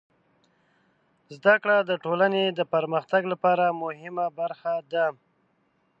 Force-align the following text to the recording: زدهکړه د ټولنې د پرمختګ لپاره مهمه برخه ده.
زدهکړه 1.35 1.77
د 1.89 1.91
ټولنې 2.03 2.43
د 2.49 2.59
پرمختګ 2.73 3.21
لپاره 3.33 3.65
مهمه 3.83 4.25
برخه 4.39 4.73
ده. 4.91 5.05